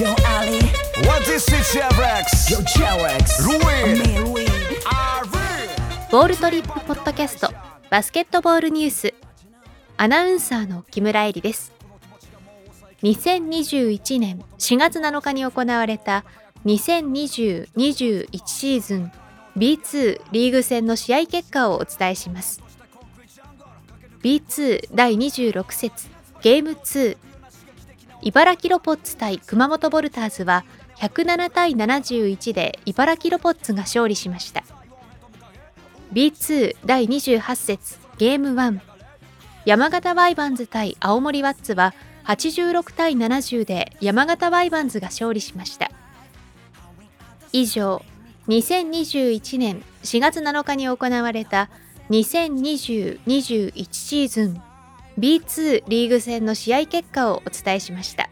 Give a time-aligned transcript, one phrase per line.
[0.00, 0.60] Yo Ali.
[1.06, 2.50] What is it, Chevrex?
[2.50, 3.98] Yo Cherex Ruin.
[3.98, 4.46] Me Louis
[6.10, 7.52] ボールトリップポッドキャスト
[7.90, 9.14] バスケットボールニュース。
[9.98, 11.74] アナウンサーの木村恵里です。
[13.02, 16.24] 2021年4月7日に行われた
[16.64, 19.12] 2020-21シーズン
[19.58, 22.62] B2 リーグ戦の試合結果をお伝えします。
[24.22, 26.08] B2 第26節
[26.40, 27.18] ゲーム2
[28.22, 30.64] 茨城ロポッツ対熊本ボルターズは
[30.98, 34.64] 107対71で茨城ロポッツが勝利しました。
[36.12, 38.80] B2 第28節ゲーム1
[39.64, 41.94] 山形ワイバンズ対青森ワッツは
[42.24, 45.90] 86対70で山形ワイバンズが勝利しました。
[47.52, 48.02] 以上
[48.48, 51.70] 2021年4月7日に行われた
[52.10, 54.62] 2020-21シーズン。
[55.20, 58.30] B2 リーグ戦の試合結果をお伝えしました。